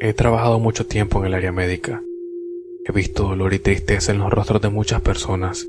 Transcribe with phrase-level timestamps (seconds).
[0.00, 2.04] He trabajado mucho tiempo en el área médica.
[2.84, 5.68] He visto dolor y tristeza en los rostros de muchas personas.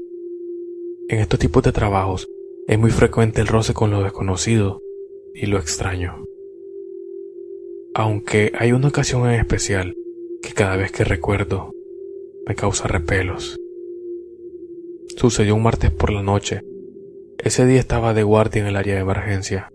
[1.08, 2.30] En estos tipos de trabajos
[2.68, 4.84] es muy frecuente el roce con lo desconocido
[5.34, 6.24] y lo extraño.
[7.96, 9.96] Aunque hay una ocasión en especial
[10.44, 11.74] que cada vez que recuerdo
[12.46, 13.60] me causa repelos.
[15.18, 16.62] Sucedió un martes por la noche.
[17.40, 19.74] Ese día estaba de guardia en el área de emergencia.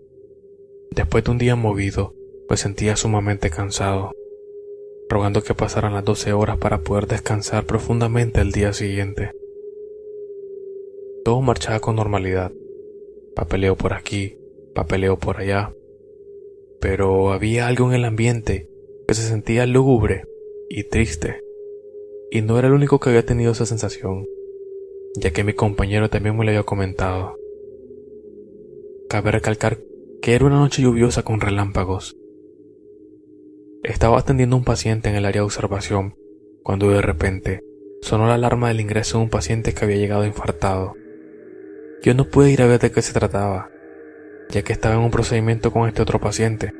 [0.91, 2.15] Después de un día movido,
[2.49, 4.13] me sentía sumamente cansado,
[5.09, 9.31] rogando que pasaran las 12 horas para poder descansar profundamente el día siguiente.
[11.23, 12.51] Todo marchaba con normalidad.
[13.35, 14.37] Papeleo por aquí,
[14.73, 15.73] papeleo por allá.
[16.79, 18.69] Pero había algo en el ambiente
[19.07, 20.25] que se sentía lúgubre
[20.69, 21.41] y triste.
[22.31, 24.25] Y no era el único que había tenido esa sensación,
[25.15, 27.37] ya que mi compañero también me lo había comentado.
[29.09, 29.79] Cabe recalcar
[30.21, 32.17] que era una noche lluviosa con relámpagos.
[33.85, 36.15] Estaba atendiendo un paciente en el área de observación
[36.63, 37.63] cuando de repente
[38.01, 40.95] sonó la alarma del ingreso de un paciente que había llegado infartado.
[42.01, 43.69] Yo no pude ir a ver de qué se trataba,
[44.49, 46.73] ya que estaba en un procedimiento con este otro paciente,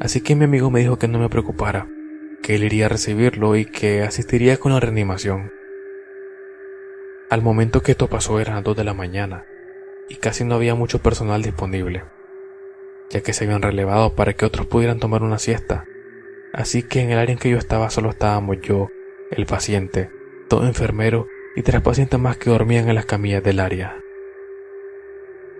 [0.00, 1.88] así que mi amigo me dijo que no me preocupara,
[2.42, 5.52] que él iría a recibirlo y que asistiría con la reanimación.
[7.30, 9.44] Al momento que esto pasó eran las 2 de la mañana
[10.08, 12.02] y casi no había mucho personal disponible,
[13.08, 15.84] ya que se habían relevado para que otros pudieran tomar una siesta.
[16.52, 18.90] Así que en el área en que yo estaba solo estábamos yo,
[19.30, 20.10] el paciente,
[20.48, 23.96] dos enfermeros y tres pacientes más que dormían en las camillas del área.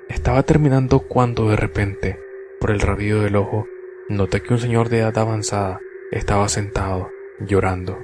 [0.08, 2.18] Estaba terminando cuando de repente,
[2.58, 3.68] por el rabillo del ojo,
[4.08, 8.02] noté que un señor de edad avanzada estaba sentado, llorando.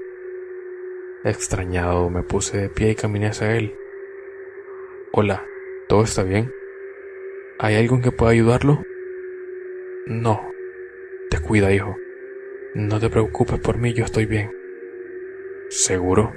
[1.25, 3.75] Extrañado, me puse de pie y caminé hacia él.
[5.13, 5.45] Hola,
[5.89, 6.53] ¿todo está bien?
[7.59, 8.85] ¿Hay alguien que pueda ayudarlo?
[10.07, 10.49] No.
[11.31, 11.97] Descuida, hijo.
[12.77, 14.51] No te preocupes por mí, yo estoy bien.
[15.71, 16.35] ¿Seguro?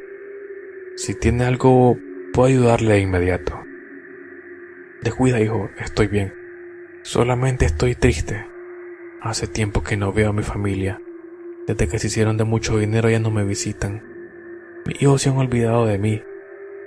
[0.96, 1.98] Si tiene algo,
[2.32, 3.60] puedo ayudarle de inmediato.
[5.02, 6.34] Descuida, hijo, estoy bien.
[7.02, 8.46] Solamente estoy triste.
[9.20, 11.02] Hace tiempo que no veo a mi familia.
[11.68, 14.02] Desde que se hicieron de mucho dinero ya no me visitan.
[14.86, 16.24] Mis hijos se han olvidado de mí.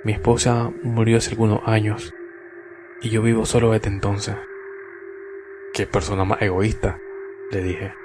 [0.03, 2.11] Mi esposa murió hace algunos años.
[3.03, 4.35] Y yo vivo solo desde entonces.
[5.75, 6.97] Qué persona más egoísta,
[7.51, 8.02] le dije.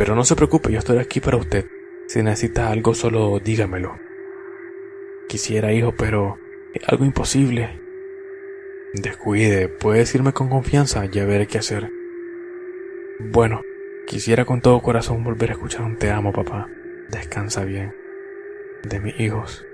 [0.00, 1.66] Pero no se preocupe, yo estoy aquí para usted.
[2.06, 3.98] Si necesita algo, solo dígamelo.
[5.28, 6.38] Quisiera, hijo, pero
[6.72, 7.78] es algo imposible.
[8.94, 11.90] Descuide, puede decirme con confianza, ya veré qué hacer.
[13.18, 13.60] Bueno,
[14.06, 16.70] quisiera con todo corazón volver a escuchar un te amo, papá.
[17.10, 17.94] Descansa bien.
[18.82, 19.66] De mis hijos.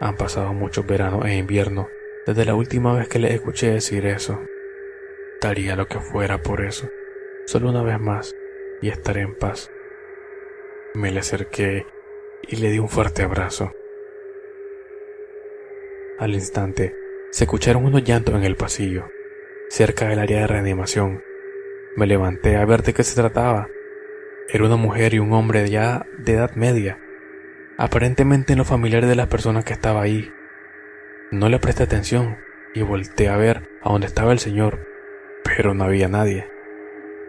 [0.00, 1.86] Han pasado muchos veranos e inviernos
[2.26, 4.40] desde la última vez que le escuché decir eso.
[5.40, 6.90] Daría lo que fuera por eso.
[7.46, 8.34] Solo una vez más
[8.82, 9.70] y estaré en paz.
[10.94, 11.86] Me le acerqué
[12.46, 13.72] y le di un fuerte abrazo.
[16.18, 16.94] Al instante,
[17.30, 19.08] se escucharon unos llantos en el pasillo,
[19.70, 21.22] cerca del área de reanimación.
[21.96, 23.68] Me levanté a ver de qué se trataba.
[24.48, 26.98] Era una mujer y un hombre ya de edad media,
[27.78, 30.30] aparentemente no familiar de las personas que estaba ahí.
[31.30, 32.36] No le presté atención
[32.74, 34.86] y volteé a ver a dónde estaba el señor,
[35.44, 36.50] pero no había nadie.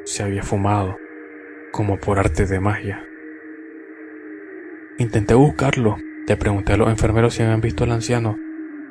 [0.04, 0.98] Se había fumado,
[1.74, 3.04] como por arte de magia.
[5.00, 5.98] Intenté buscarlo,
[6.28, 8.38] le pregunté a los enfermeros si habían visto al anciano,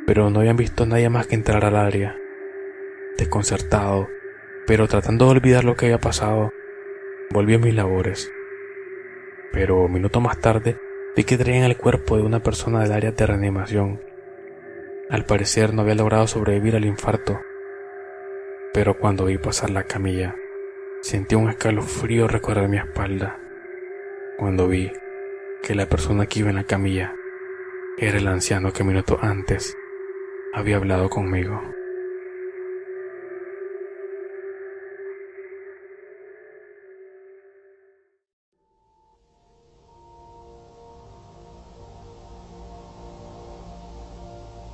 [0.04, 2.16] pero no habían visto a nadie más que entrar al área.
[3.16, 4.08] Desconcertado,
[4.66, 6.52] pero tratando de olvidar lo que había pasado,
[7.30, 8.32] volví a mis labores.
[9.52, 10.76] Pero un minuto más tarde
[11.14, 14.00] vi que traían el cuerpo de una persona del área de reanimación.
[15.08, 17.42] Al parecer no había logrado sobrevivir al infarto,
[18.74, 20.34] pero cuando vi pasar la camilla,
[21.02, 23.36] sentí un escalofrío recorrer mi espalda.
[24.38, 24.92] Cuando vi
[25.62, 27.12] que la persona que iba en la camilla
[27.98, 29.76] era el anciano que minutos antes
[30.54, 31.60] había hablado conmigo.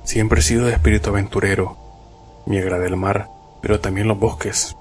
[0.03, 1.77] Siempre he sido de espíritu aventurero.
[2.47, 3.27] Me agrada el mar,
[3.61, 4.78] pero también los bosques.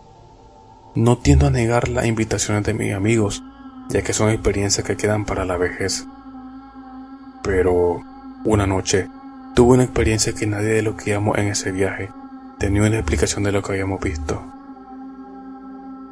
[0.98, 3.44] No tiendo a negar las invitaciones de mis amigos,
[3.88, 6.08] ya que son experiencias que quedan para la vejez.
[7.44, 8.02] Pero
[8.44, 9.08] una noche
[9.54, 12.10] tuve una experiencia que nadie de los que íbamos en ese viaje
[12.58, 14.42] tenía una explicación de lo que habíamos visto.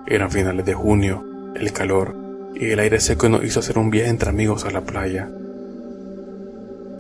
[0.07, 1.25] Eran finales de junio,
[1.57, 2.15] el calor
[2.55, 5.29] y el aire seco nos hizo hacer un viaje entre amigos a la playa.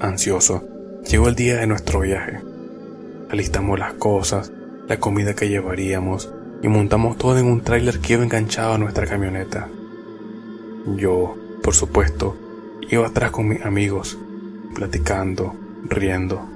[0.00, 0.64] Ansioso,
[1.08, 2.40] llegó el día de nuestro viaje.
[3.30, 4.50] Alistamos las cosas,
[4.88, 9.06] la comida que llevaríamos y montamos todo en un tráiler que iba enganchado a nuestra
[9.06, 9.68] camioneta.
[10.96, 12.36] Yo, por supuesto,
[12.88, 14.18] iba atrás con mis amigos,
[14.74, 15.54] platicando,
[15.84, 16.48] riendo.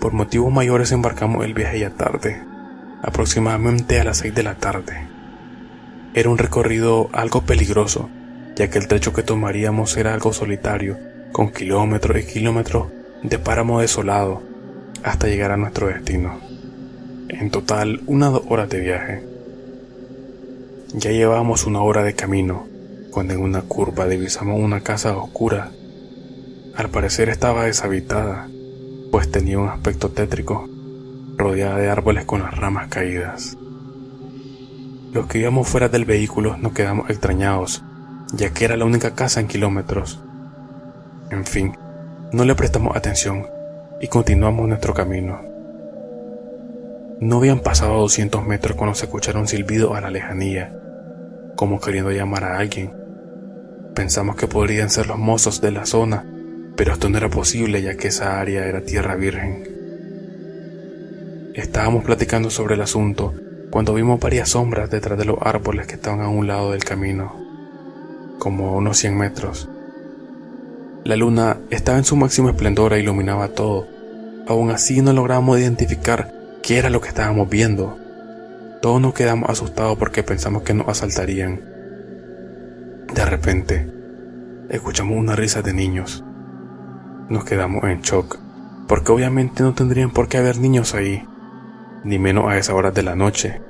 [0.00, 2.42] Por motivos mayores embarcamos el viaje ya tarde,
[3.02, 5.08] aproximadamente a las 6 de la tarde.
[6.14, 8.08] Era un recorrido algo peligroso,
[8.56, 10.98] ya que el trecho que tomaríamos era algo solitario,
[11.32, 12.88] con kilómetros y kilómetros
[13.22, 14.42] de páramo desolado,
[15.02, 16.47] hasta llegar a nuestro destino.
[17.28, 19.22] En total, unas dos horas de viaje.
[20.94, 22.66] Ya llevábamos una hora de camino,
[23.10, 25.70] cuando en una curva divisamos una casa oscura.
[26.74, 28.48] Al parecer estaba deshabitada,
[29.12, 30.68] pues tenía un aspecto tétrico,
[31.36, 33.58] rodeada de árboles con las ramas caídas.
[35.12, 37.82] Los que íbamos fuera del vehículo nos quedamos extrañados,
[38.32, 40.20] ya que era la única casa en kilómetros.
[41.30, 41.76] En fin,
[42.32, 43.46] no le prestamos atención
[44.00, 45.47] y continuamos nuestro camino.
[47.20, 50.72] No habían pasado 200 metros cuando se escucharon silbido a la lejanía,
[51.56, 52.92] como queriendo llamar a alguien.
[53.92, 56.24] Pensamos que podrían ser los mozos de la zona,
[56.76, 59.64] pero esto no era posible ya que esa área era tierra virgen.
[61.54, 63.34] Estábamos platicando sobre el asunto
[63.70, 67.34] cuando vimos varias sombras detrás de los árboles que estaban a un lado del camino,
[68.38, 69.68] como a unos 100 metros.
[71.02, 73.88] La luna estaba en su máximo esplendor e iluminaba todo.
[74.46, 76.37] Aún así no logramos identificar
[76.68, 77.96] qué era lo que estábamos viendo.
[78.82, 81.62] Todos nos quedamos asustados porque pensamos que nos asaltarían.
[83.14, 83.90] De repente,
[84.68, 86.22] escuchamos una risa de niños.
[87.30, 88.38] Nos quedamos en shock,
[88.86, 91.26] porque obviamente no tendrían por qué haber niños ahí,
[92.04, 93.62] ni menos a esa hora de la noche.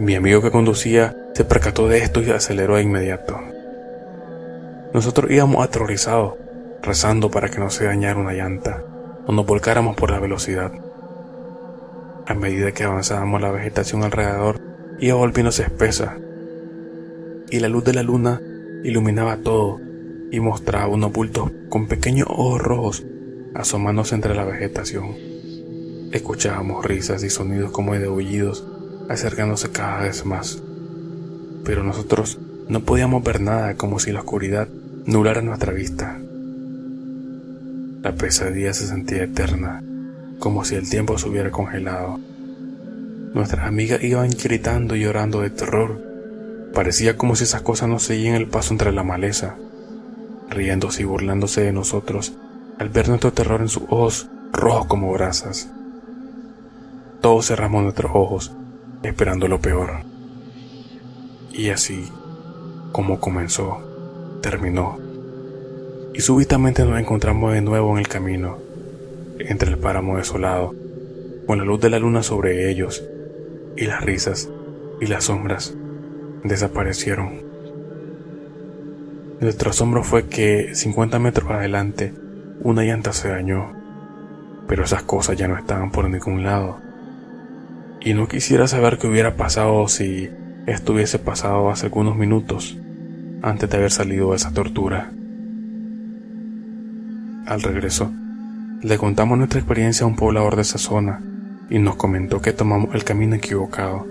[0.00, 3.38] Mi amigo que conducía se percató de esto y aceleró de inmediato.
[4.92, 6.34] Nosotros íbamos aterrorizados,
[6.82, 8.82] rezando para que no se dañara una llanta
[9.28, 10.72] o nos volcáramos por la velocidad.
[12.32, 14.58] A medida que avanzábamos la vegetación alrededor
[14.98, 16.16] iba volviéndose espesa
[17.50, 18.40] y la luz de la luna
[18.84, 19.78] iluminaba todo
[20.30, 23.04] y mostraba unos bultos con pequeños ojos rojos
[23.54, 25.14] asomándose entre la vegetación.
[26.10, 28.66] Escuchábamos risas y sonidos como de aullidos
[29.10, 30.62] acercándose cada vez más,
[31.66, 34.68] pero nosotros no podíamos ver nada como si la oscuridad
[35.04, 36.18] nublara nuestra vista.
[38.00, 39.82] La pesadilla se sentía eterna,
[40.42, 42.18] como si el tiempo se hubiera congelado.
[43.32, 46.12] Nuestras amigas iban gritando y llorando de terror
[46.72, 49.56] Parecía como si esas cosas no seguían el paso entre la maleza,
[50.48, 52.32] riéndose y burlándose de nosotros
[52.78, 55.70] al ver nuestro terror en sus ojos rojos como brasas.
[57.20, 58.52] Todos cerramos nuestros ojos,
[59.02, 60.00] esperando lo peor.
[61.52, 62.08] Y así,
[62.90, 63.78] como comenzó,
[64.40, 64.98] terminó.
[66.14, 68.56] Y súbitamente nos encontramos de nuevo en el camino,
[69.48, 70.74] entre el páramo desolado,
[71.46, 73.04] con la luz de la luna sobre ellos,
[73.76, 74.50] y las risas
[75.00, 75.74] y las sombras
[76.44, 77.42] desaparecieron.
[79.40, 82.14] Nuestro asombro fue que 50 metros adelante
[82.62, 83.72] una llanta se dañó,
[84.68, 86.78] pero esas cosas ya no estaban por ningún lado.
[88.00, 90.30] Y no quisiera saber qué hubiera pasado si
[90.66, 92.78] esto hubiese pasado hace algunos minutos
[93.42, 95.10] antes de haber salido de esa tortura.
[97.46, 98.12] Al regreso,
[98.82, 101.22] le contamos nuestra experiencia a un poblador de esa zona
[101.70, 104.08] y nos comentó que tomamos el camino equivocado,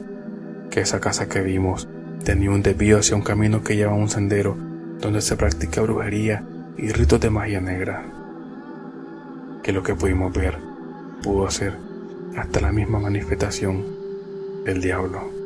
[0.70, 1.90] que esa casa que vimos
[2.24, 4.56] tenía un desvío hacia un camino que lleva a un sendero
[5.00, 6.46] donde se practica brujería
[6.78, 8.06] y ritos de magia negra.
[9.62, 10.58] Que lo que pudimos ver
[11.22, 11.76] pudo ser
[12.38, 13.84] hasta la misma manifestación
[14.64, 15.41] del diablo.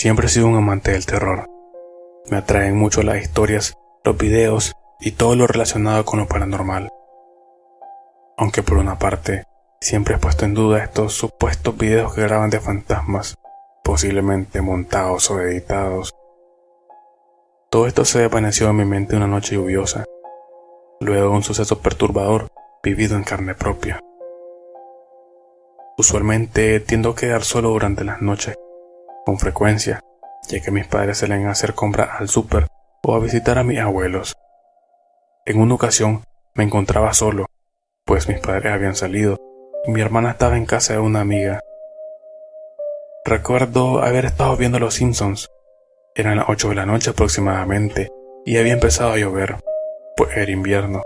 [0.00, 1.44] Siempre he sido un amante del terror.
[2.30, 6.88] Me atraen mucho las historias, los videos y todo lo relacionado con lo paranormal.
[8.38, 9.44] Aunque por una parte,
[9.78, 13.34] siempre he puesto en duda estos supuestos videos que graban de fantasmas,
[13.84, 16.14] posiblemente montados o editados.
[17.68, 20.06] Todo esto se desvaneció en mi mente una noche lluviosa,
[21.00, 22.48] luego de un suceso perturbador
[22.82, 24.00] vivido en carne propia.
[25.98, 28.56] Usualmente tiendo a quedar solo durante las noches,
[29.24, 30.00] con frecuencia,
[30.48, 32.66] ya que mis padres salen a hacer compras al súper
[33.02, 34.34] o a visitar a mis abuelos.
[35.46, 36.24] En una ocasión
[36.54, 37.46] me encontraba solo,
[38.04, 39.38] pues mis padres habían salido
[39.84, 41.60] y mi hermana estaba en casa de una amiga.
[43.24, 45.48] Recuerdo haber estado viendo Los Simpsons.
[46.14, 48.10] Eran las 8 de la noche aproximadamente
[48.44, 49.56] y había empezado a llover,
[50.16, 51.02] pues era invierno.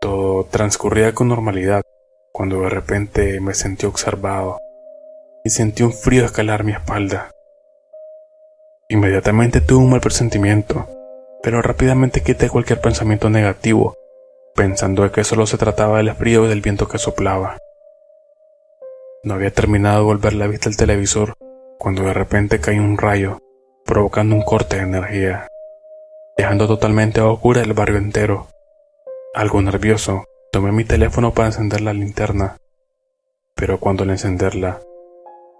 [0.00, 1.82] Todo transcurría con normalidad
[2.32, 4.58] cuando de repente me sentí observado
[5.44, 7.30] y sentí un frío escalar mi espalda.
[8.88, 10.88] Inmediatamente tuve un mal presentimiento
[11.44, 13.98] pero rápidamente quité cualquier pensamiento negativo
[14.54, 17.58] pensando que solo se trataba del frío y del viento que soplaba.
[19.24, 21.34] No había terminado de volver la vista al televisor
[21.78, 23.40] cuando de repente cayó un rayo,
[23.84, 25.48] provocando un corte de energía,
[26.38, 28.46] dejando totalmente a oscura el barrio entero.
[29.34, 32.56] Algo nervioso, tomé mi teléfono para encender la linterna,
[33.54, 34.80] pero cuando al encenderla,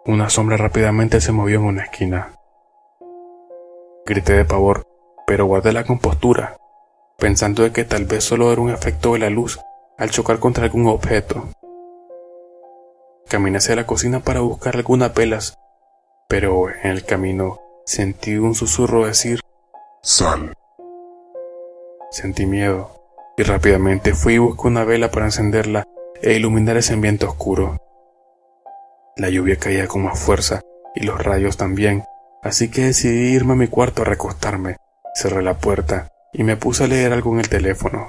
[0.06, 2.32] una sombra rápidamente se movió en una esquina.
[4.04, 4.86] Grité de pavor,
[5.26, 6.58] pero guardé la compostura,
[7.18, 9.58] pensando de que tal vez solo era un efecto de la luz
[9.96, 11.48] al chocar contra algún objeto.
[13.28, 15.58] Caminé hacia la cocina para buscar algunas pelas,
[16.28, 19.40] pero en el camino sentí un susurro decir
[20.02, 20.52] Sal.
[22.10, 22.90] Sentí miedo
[23.38, 25.84] y rápidamente fui y busqué una vela para encenderla
[26.20, 27.78] e iluminar ese ambiente oscuro.
[29.16, 30.60] La lluvia caía con más fuerza
[30.94, 32.04] y los rayos también,
[32.42, 34.76] así que decidí irme a mi cuarto a recostarme,
[35.14, 38.08] cerré la puerta y me puse a leer algo en el teléfono.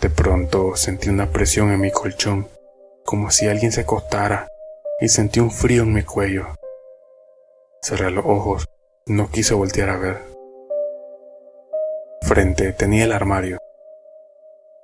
[0.00, 2.48] De pronto sentí una presión en mi colchón,
[3.04, 4.48] como si alguien se acostara,
[4.98, 6.46] y sentí un frío en mi cuello.
[7.82, 8.66] Cerré los ojos,
[9.06, 10.22] no quise voltear a ver.
[12.22, 13.58] Frente tenía el armario,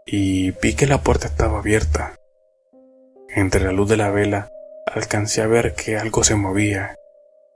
[0.05, 2.20] y vi que la puerta estaba abierta.
[3.33, 4.51] Entre la luz de la vela
[4.87, 6.97] alcancé a ver que algo se movía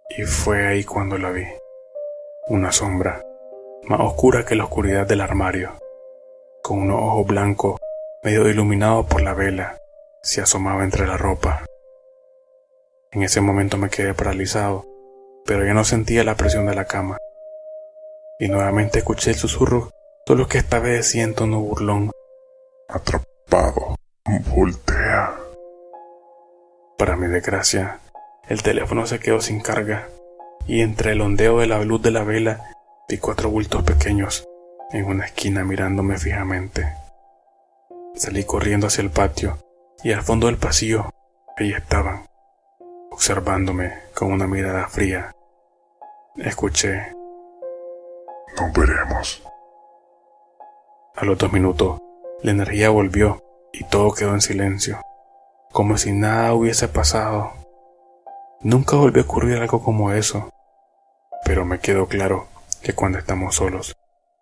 [0.09, 1.47] y fue ahí cuando la vi.
[2.47, 3.21] Una sombra,
[3.83, 5.73] más oscura que la oscuridad del armario,
[6.63, 7.81] con unos ojos blancos
[8.23, 9.77] medio iluminados por la vela,
[10.23, 11.65] se asomaba entre la ropa.
[13.11, 14.85] En ese momento me quedé paralizado,
[15.45, 17.19] pero ya no sentía la presión de la cama.
[18.39, 19.91] Y nuevamente escuché el susurro,
[20.25, 22.13] solo que esta vez decía en tono burlón.
[22.89, 23.97] Atrapado.
[24.55, 25.44] Voltea.
[26.97, 27.99] Para mi desgracia,
[28.49, 30.09] el teléfono se quedó sin carga
[30.67, 32.71] y entre el ondeo de la luz de la vela
[33.09, 34.47] vi cuatro bultos pequeños
[34.93, 36.87] en una esquina mirándome fijamente.
[38.15, 39.59] Salí corriendo hacia el patio
[40.05, 41.11] y al fondo del pasillo
[41.57, 42.27] allí estaban,
[43.11, 45.35] observándome con una mirada fría.
[46.37, 47.13] Escuché.
[48.57, 49.43] Nos veremos.
[51.17, 52.01] A los dos minutos,
[52.43, 55.01] la energía volvió y todo quedó en silencio
[55.75, 57.53] como si nada hubiese pasado.
[58.61, 60.49] Nunca volvió a ocurrir algo como eso,
[61.45, 62.47] pero me quedó claro
[62.81, 63.97] que cuando estamos solos,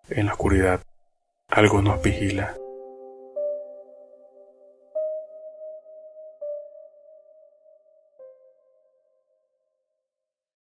[0.09, 0.81] en la oscuridad,
[1.49, 2.55] algo nos vigila.